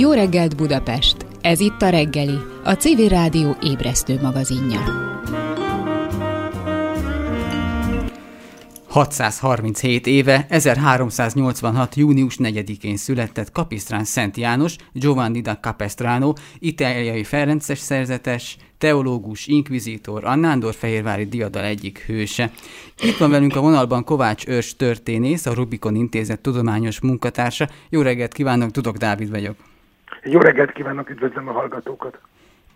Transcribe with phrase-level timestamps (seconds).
[0.00, 1.16] Jó reggelt Budapest!
[1.40, 4.80] Ez itt a reggeli, a CV Rádió ébresztő magazinja.
[8.88, 11.94] 637 éve, 1386.
[11.94, 20.34] június 4-én született Kapisztrán Szent János, Giovanni da Capestrano, itáliai ferences szerzetes, teológus, inkvizítor, a
[20.34, 22.52] Nándor-Fehérvári diadal egyik hőse.
[23.02, 27.68] Itt van velünk a vonalban Kovács Őrs történész, a Rubikon Intézet tudományos munkatársa.
[27.88, 29.69] Jó reggelt kívánok, Tudok Dávid vagyok.
[30.24, 32.18] Jó reggelt kívánok, üdvözlöm a hallgatókat!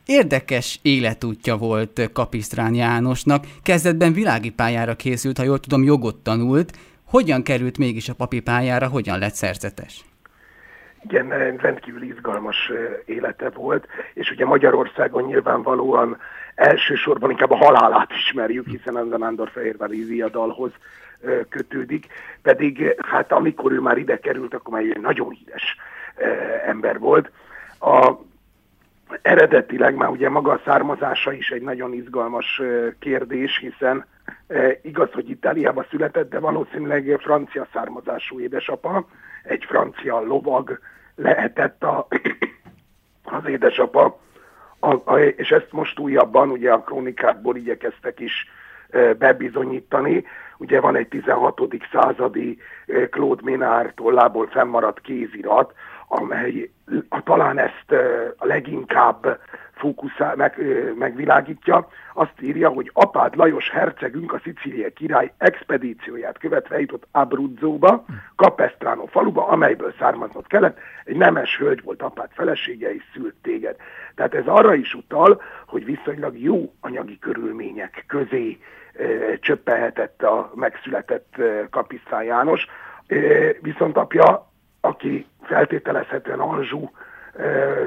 [0.06, 3.44] Érdekes életútja volt Kapisztrán Jánosnak.
[3.62, 6.72] Kezdetben világi pályára készült, ha jól tudom, jogot tanult.
[7.04, 10.04] Hogyan került mégis a papi pályára, hogyan lett szerzetes?
[11.02, 12.70] Igen, rendkívül izgalmas
[13.04, 16.16] élete volt, és ugye Magyarországon nyilvánvalóan
[16.54, 20.72] elsősorban inkább a halálát ismerjük, hiszen az a Nándor Fehérvári viadalhoz
[21.48, 22.06] kötődik,
[22.42, 25.76] pedig hát amikor ő már ide került, akkor már egy nagyon híres
[26.66, 27.30] ember volt.
[27.80, 28.12] A,
[29.22, 32.62] eredetileg már ugye maga a származása is egy nagyon izgalmas
[32.98, 34.06] kérdés, hiszen
[34.82, 39.06] igaz, hogy Itáliába született, de valószínűleg francia származású édesapa,
[39.42, 40.78] egy francia lovag
[41.14, 42.06] lehetett a,
[43.38, 44.18] az édesapa,
[44.78, 48.48] a, a, és ezt most újabban ugye a krónikákból igyekeztek is
[49.18, 50.24] bebizonyítani.
[50.58, 51.60] Ugye van egy 16.
[51.92, 52.58] századi
[53.10, 55.72] Claude Ménard tollából fennmaradt kézirat,
[56.08, 56.70] amely
[57.24, 57.92] talán ezt
[58.36, 59.38] a leginkább
[59.84, 60.58] fókuszál, meg,
[60.98, 68.04] megvilágítja, azt írja, hogy apád Lajos hercegünk a Szicília király expedícióját követve jutott Abruzzóba,
[68.36, 73.76] Capestrano faluba, amelyből származnod kellett, egy nemes hölgy volt apád felesége és szült téged.
[74.14, 78.58] Tehát ez arra is utal, hogy viszonylag jó anyagi körülmények közé
[78.94, 82.66] e, csöppelhetett a megszületett e, Kapisztán János,
[83.06, 83.16] e,
[83.60, 86.90] viszont apja aki feltételezhetően Anzsú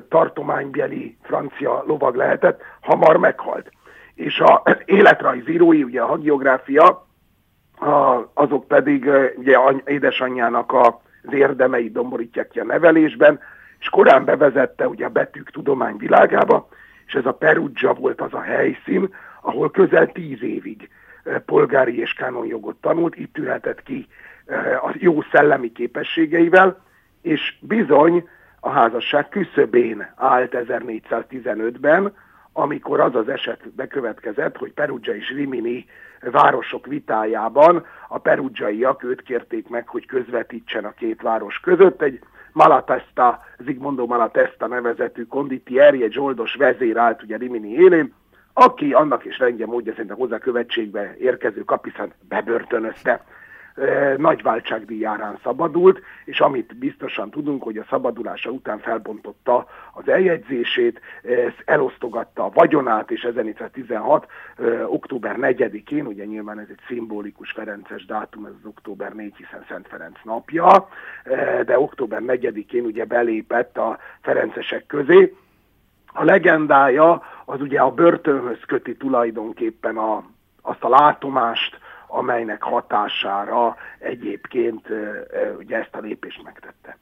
[0.09, 3.71] tartománybeli francia lovag lehetett, hamar meghalt.
[4.15, 7.05] És a életrajzírói, ugye a hagiográfia,
[8.33, 13.39] azok pedig ugye édesanyjának az érdemei domborítják ki a nevelésben,
[13.79, 16.67] és korán bevezette ugye a betűk tudomány világába,
[17.05, 20.89] és ez a Perugia volt az a helyszín, ahol közel tíz évig
[21.45, 24.07] polgári és kánonjogot tanult, itt ülhetett ki
[24.83, 26.81] a jó szellemi képességeivel,
[27.21, 28.29] és bizony
[28.67, 32.13] a házasság küszöbén állt 1415-ben,
[32.53, 35.85] amikor az az eset bekövetkezett, hogy Perugia és Rimini
[36.31, 42.01] városok vitájában a perugiaiak őt kérték meg, hogy közvetítsen a két város között.
[42.01, 42.19] Egy
[42.51, 48.13] Malatesta, Zigmondo Malatesta nevezetű konditieri, egy zsoldos vezér állt ugye Rimini élén,
[48.53, 53.23] aki annak is rendje módja szerint a hozzá követségbe érkező kapiszán bebörtönözte
[54.17, 61.01] nagy váltságdíjárán szabadult, és amit biztosan tudunk, hogy a szabadulása után felbontotta az eljegyzését,
[61.65, 64.27] elosztogatta a vagyonát, és 1416.
[64.85, 69.87] október 4-én, ugye nyilván ez egy szimbolikus Ferences dátum, ez az október 4, hiszen Szent
[69.87, 70.87] Ferenc napja,
[71.65, 75.35] de október 4-én ugye belépett a Ferencesek közé.
[76.13, 80.23] A legendája az ugye a börtönhöz köti tulajdonképpen a,
[80.61, 81.79] azt a látomást,
[82.17, 84.87] amelynek hatására egyébként
[85.57, 86.97] ugye ezt a lépést megtette.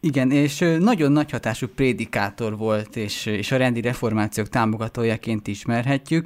[0.00, 6.24] Igen, és nagyon nagy hatású prédikátor volt, és, és a rendi reformációk támogatójaként ismerhetjük.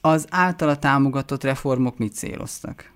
[0.00, 2.90] Az általa támogatott reformok mit céloztak?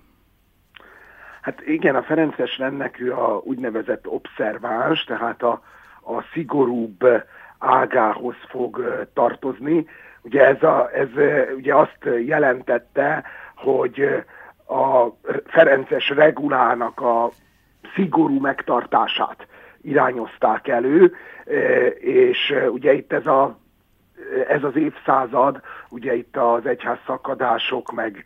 [1.41, 5.63] Hát igen, a Ferences rendnek ő a úgynevezett obszerváns, tehát a,
[6.01, 7.05] a szigorúbb
[7.57, 9.85] ágához fog tartozni.
[10.21, 11.07] Ugye ez, a, ez
[11.57, 13.23] ugye azt jelentette,
[13.63, 14.23] hogy
[14.67, 15.07] a
[15.45, 17.29] Ferences regulának a
[17.95, 19.47] szigorú megtartását
[19.81, 21.15] irányozták elő,
[21.99, 23.57] és ugye itt ez a
[24.47, 28.23] ez az évszázad, ugye itt az egyház szakadások, meg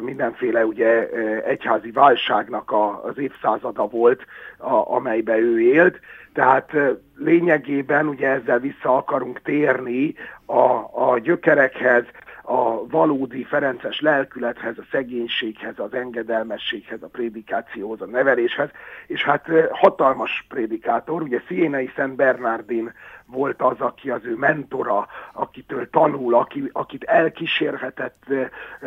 [0.00, 1.08] mindenféle ugye
[1.44, 4.24] egyházi válságnak a, az évszázada volt,
[4.58, 6.00] a, amelybe ő élt.
[6.32, 6.72] Tehát
[7.16, 10.14] lényegében ugye ezzel vissza akarunk térni
[10.46, 10.70] a,
[11.10, 12.04] a gyökerekhez,
[12.46, 18.70] a valódi ferences lelkülethez, a szegénységhez, az engedelmességhez, a prédikációhoz, a neveléshez,
[19.06, 22.92] és hát hatalmas prédikátor, ugye Szénai Szent Bernardin
[23.26, 28.24] volt az, aki az ő mentora, akitől tanul, aki, akit elkísérhetett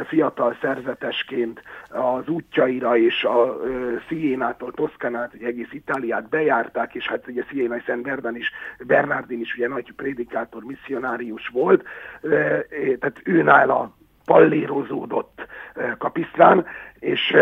[0.05, 3.57] fiatal szerzetesként az útjaira, és a
[4.07, 9.55] Sziénától Toszkanát, egy egész Itáliát bejárták, és hát ugye Sziénai Szent Bernardin is, Bernardin is
[9.55, 11.83] ugye nagy prédikátor, misszionárius volt,
[12.99, 13.91] tehát ő nála
[14.25, 15.47] pallérozódott
[15.97, 16.65] kapisztrán,
[16.99, 17.35] és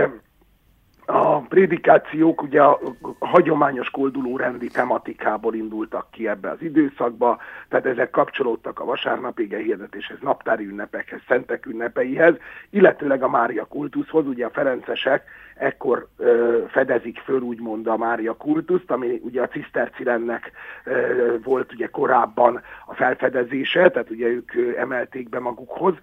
[1.06, 2.80] a prédikációk ugye a,
[3.20, 7.38] hagyományos kolduló rendi tematikából indultak ki ebbe az időszakba,
[7.70, 12.36] tehát ezek kapcsolódtak a vasárnapi hirdetéshez, naptári ünnepekhez, szentek ünnepeihez,
[12.70, 15.24] illetőleg a Mária kultuszhoz, ugye a ferencesek
[15.56, 20.52] ekkor ö, fedezik föl úgymond a Mária kultuszt, ami ugye a cisztercirennek
[20.84, 25.94] ö, volt ugye korábban a felfedezése, tehát ugye ők emelték be magukhoz,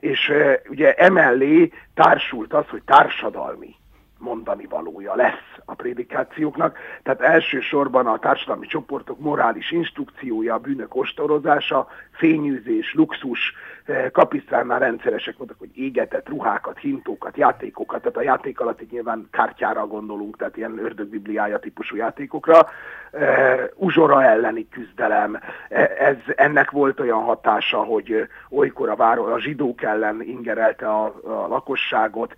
[0.00, 3.76] és ö, ugye emellé társult az, hogy társadalmi
[4.24, 6.78] mondani valója lesz a prédikációknak.
[7.02, 13.54] Tehát elsősorban a társadalmi csoportok morális instrukciója, a bűnök ostorozása, fényűzés, luxus,
[13.84, 19.28] eh, kapisztránnál rendszeresek voltak, hogy égetett ruhákat, hintókat, játékokat, tehát a játék alatt itt nyilván
[19.30, 22.58] kártyára gondolunk, tehát ilyen ördögbibliája típusú játékokra,
[23.12, 23.20] uh,
[23.74, 25.38] uzsora elleni küzdelem,
[25.68, 31.04] e, ez, ennek volt olyan hatása, hogy olykor a, város, a zsidók ellen ingerelte a,
[31.24, 32.34] a lakosságot,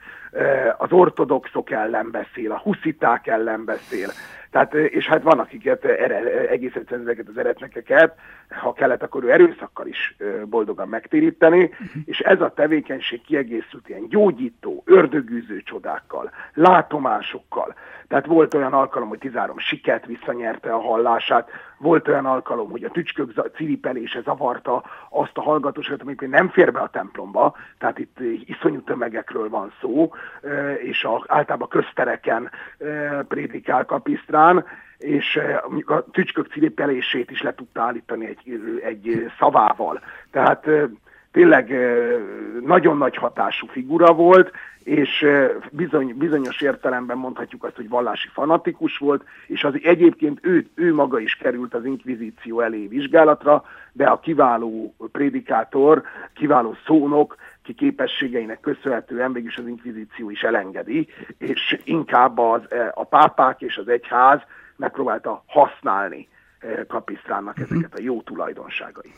[0.78, 4.08] az ortodoxok ellen beszél, a husziták ellen beszél,
[4.50, 8.14] tehát, és hát van, akiket ere, egész egyszerűen ezeket az eretnekeket,
[8.56, 12.02] ha kellett, akkor ő erőszakkal is boldogan megtéríteni, uh-huh.
[12.04, 17.74] és ez a tevékenység kiegészült ilyen gyógyító, ördögűző csodákkal, látomásokkal.
[18.08, 22.90] Tehát volt olyan alkalom, hogy 13 siket visszanyerte a hallását, volt olyan alkalom, hogy a
[22.90, 28.80] tücskök ciripelése zavarta azt a hallgatóságot, amikor nem fér be a templomba, tehát itt iszonyú
[28.80, 30.12] tömegekről van szó,
[30.82, 32.50] és a, általában köztereken
[33.28, 34.64] prédikál kapisztrán,
[34.98, 35.40] és
[35.86, 40.00] a tücskök ciripelését is le tudta állítani egy, egy szavával.
[40.30, 40.68] Tehát
[41.32, 41.74] tényleg
[42.64, 44.50] nagyon nagy hatású figura volt,
[44.86, 45.26] és
[45.70, 51.18] bizony, bizonyos értelemben mondhatjuk azt, hogy vallási fanatikus volt, és az egyébként ő, ő maga
[51.18, 56.02] is került az inkvizíció elé vizsgálatra, de a kiváló prédikátor,
[56.34, 61.08] kiváló szónok, ki képességeinek köszönhetően mégis az inkvizíció is elengedi,
[61.38, 62.60] és inkább az,
[62.94, 64.40] a pápák és az egyház
[64.76, 66.28] megpróbálta használni
[66.88, 69.12] Kapisztránnak ezeket a jó tulajdonságait.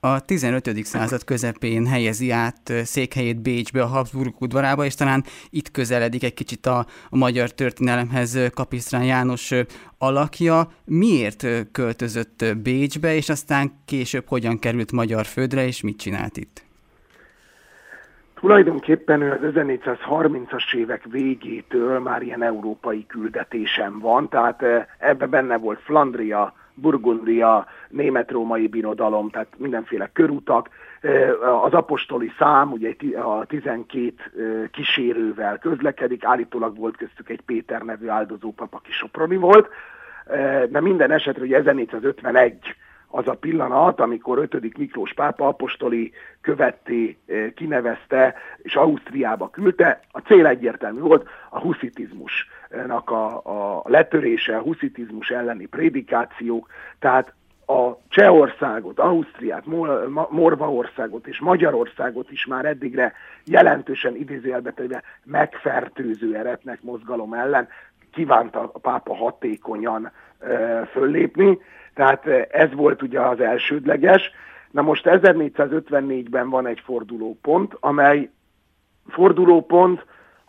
[0.00, 0.84] A 15.
[0.84, 6.66] század közepén helyezi át székhelyét Bécsbe, a Habsburg udvarába, és talán itt közeledik egy kicsit
[6.66, 9.52] a, a magyar történelemhez Kapisztrán János
[9.98, 10.70] alakja.
[10.84, 16.65] Miért költözött Bécsbe, és aztán később hogyan került magyar földre, és mit csinált itt?
[18.40, 24.64] Tulajdonképpen ő az 1430-as évek végétől már ilyen európai küldetésen van, tehát
[24.98, 30.68] ebbe benne volt Flandria, Burgundia, német-római birodalom, tehát mindenféle körutak.
[31.62, 34.14] Az apostoli szám ugye a 12
[34.72, 39.68] kísérővel közlekedik, állítólag volt köztük egy Péter nevű áldozópap, aki Soproni volt,
[40.68, 42.76] de minden esetre ugye 1451
[43.08, 44.78] az a pillanat, amikor 5.
[44.78, 47.18] Miklós pápa apostoli követté
[47.54, 50.00] kinevezte, és Ausztriába küldte.
[50.10, 56.68] A cél egyértelmű volt, a huszitizmusnak a, a letörése, a huszitizmus elleni prédikációk,
[56.98, 57.34] tehát
[57.66, 59.64] a Csehországot, Ausztriát,
[60.30, 63.12] Morvaországot és Magyarországot is már eddigre
[63.44, 67.68] jelentősen idézőjelbetéve megfertőző eretnek mozgalom ellen
[68.12, 70.10] kívánta a pápa hatékonyan
[70.90, 71.58] föllépni.
[71.94, 74.30] Tehát ez volt ugye az elsődleges.
[74.70, 78.30] Na most 1454-ben van egy fordulópont, amely
[79.08, 80.06] fordulópont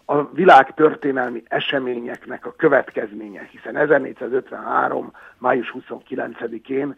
[0.10, 5.12] a világ történelmi eseményeknek a következménye, hiszen 1453.
[5.38, 6.96] május 29-én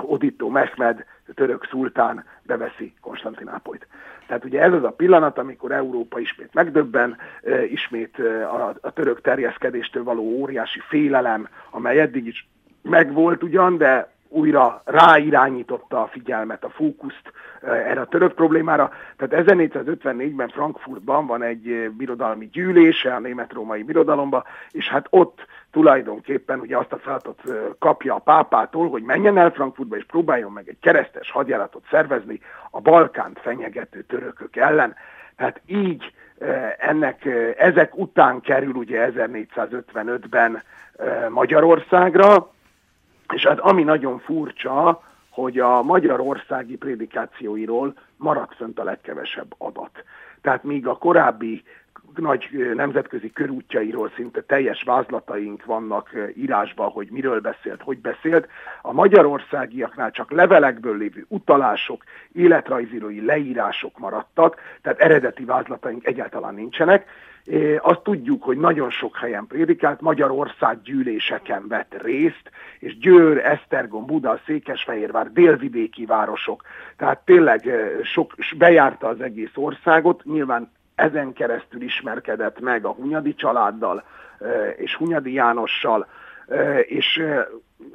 [0.00, 3.86] Odito Mehmed, török szultán beveszi Konstantinápolyt.
[4.26, 7.16] Tehát ugye ez az a pillanat, amikor Európa ismét megdöbben,
[7.70, 12.48] ismét a, a török terjeszkedéstől való óriási félelem, amely eddig is
[12.82, 17.32] megvolt ugyan, de újra ráirányította a figyelmet, a fókuszt
[17.62, 18.90] erre a török problémára.
[19.16, 26.76] Tehát 1454-ben Frankfurtban van egy birodalmi gyűlése a német-római birodalomba, és hát ott tulajdonképpen ugye
[26.76, 27.42] azt a feladatot
[27.78, 32.80] kapja a pápától, hogy menjen el Frankfurtba és próbáljon meg egy keresztes hadjáratot szervezni a
[32.80, 34.94] Balkánt fenyegető törökök ellen.
[35.36, 36.12] Tehát így
[36.78, 37.24] ennek,
[37.58, 40.62] ezek után kerül ugye 1455-ben
[41.28, 42.50] Magyarországra,
[43.34, 50.04] és hát ami nagyon furcsa, hogy a magyarországi prédikációiról maradt fönt a legkevesebb adat.
[50.40, 51.62] Tehát míg a korábbi
[52.16, 58.48] nagy nemzetközi körútjairól szinte teljes vázlataink vannak írásban, hogy miről beszélt, hogy beszélt.
[58.82, 67.06] A magyarországiaknál csak levelekből lévő utalások, életrajzírói leírások maradtak, tehát eredeti vázlataink egyáltalán nincsenek.
[67.80, 74.40] Azt tudjuk, hogy nagyon sok helyen prédikált, Magyarország gyűléseken vett részt, és Győr, Esztergom, Buda,
[74.46, 76.62] Székesfehérvár, délvidéki városok,
[76.96, 77.70] tehát tényleg
[78.02, 84.04] sok, bejárta az egész országot, nyilván ezen keresztül ismerkedett meg a Hunyadi családdal
[84.76, 86.06] és Hunyadi Jánossal,
[86.82, 87.22] és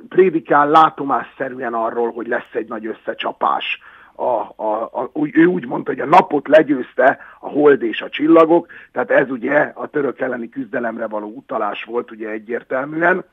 [0.09, 3.79] prédikál látomásszerűen arról, hogy lesz egy nagy összecsapás.
[4.15, 4.23] A,
[4.55, 9.11] a, a, ő úgy mondta, hogy a napot legyőzte a hold és a csillagok, tehát
[9.11, 13.23] ez ugye a török elleni küzdelemre való utalás volt ugye egyértelműen,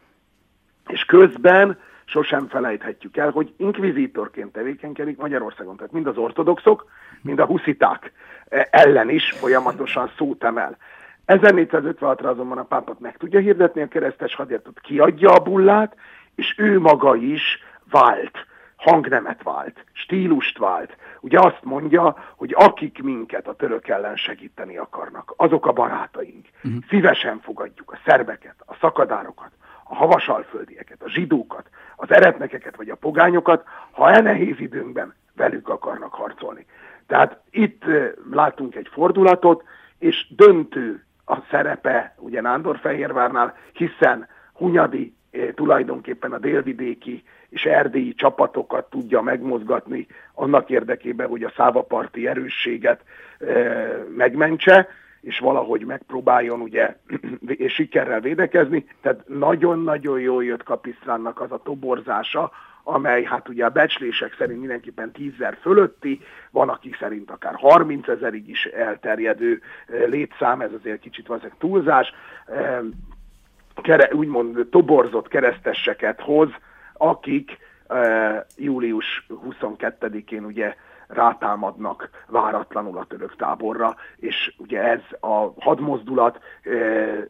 [0.86, 6.90] és közben sosem felejthetjük el, hogy inkvizítorként tevékenykedik Magyarországon, tehát mind az ortodoxok,
[7.22, 8.12] mind a husziták
[8.70, 10.76] ellen is folyamatosan szót emel.
[11.26, 15.96] 1456-ra azonban a pápat meg tudja hirdetni a keresztes hadjáratot, kiadja a bullát,
[16.34, 18.46] és ő maga is vált,
[18.80, 20.96] hangnemet vált, stílust vált.
[21.20, 26.46] Ugye azt mondja, hogy akik minket a török ellen segíteni akarnak, azok a barátaink.
[26.64, 26.82] Uh-huh.
[26.88, 29.50] Szívesen fogadjuk a szerbeket, a szakadárokat,
[29.84, 36.14] a havasalföldieket, a zsidókat, az eretnekeket vagy a pogányokat, ha e nehéz időnkben velük akarnak
[36.14, 36.66] harcolni.
[37.06, 37.84] Tehát itt
[38.30, 39.64] látunk egy fordulatot,
[39.98, 45.14] és döntő a szerepe ugye Nándorfehérvárnál, hiszen Hunyadi
[45.54, 53.00] tulajdonképpen a délvidéki és erdélyi csapatokat tudja megmozgatni annak érdekében, hogy a szávaparti erősséget
[54.16, 54.88] megmentse,
[55.20, 56.96] és valahogy megpróbáljon ugye
[57.46, 58.86] és sikerrel védekezni.
[59.00, 62.50] Tehát nagyon-nagyon jól jött Kapisztránnak az a toborzása,
[62.82, 66.20] amely hát ugye a becslések szerint mindenképpen tízzer fölötti,
[66.50, 69.60] van aki szerint akár 30 ezerig is elterjedő
[70.06, 72.12] létszám, ez azért kicsit valószínűleg túlzás,
[73.74, 76.48] kere, úgymond toborzott kereszteseket hoz,
[76.92, 77.58] akik
[78.56, 80.74] július 22-én ugye
[81.06, 86.72] rátámadnak váratlanul a török táborra, és ugye ez a hadmozdulat ö,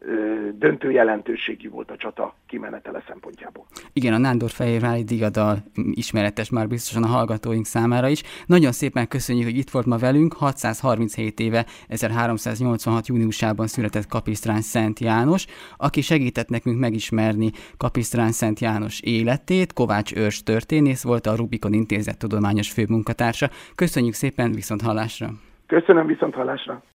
[0.01, 3.65] ö, döntő jelentőségű volt a csata kimenetele szempontjából.
[3.93, 8.23] Igen, a Nándor Fehérvári diadal ismeretes már biztosan a hallgatóink számára is.
[8.47, 10.33] Nagyon szépen köszönjük, hogy itt volt ma velünk.
[10.33, 13.07] 637 éve 1386.
[13.07, 19.73] júniusában született Kapisztrán Szent János, aki segített nekünk megismerni Kapisztrán Szent János életét.
[19.73, 23.49] Kovács Őrs történész volt a Rubikon Intézet tudományos főmunkatársa.
[23.75, 25.29] Köszönjük szépen, viszont hallásra!
[25.67, 26.83] Köszönöm, viszont hallásra!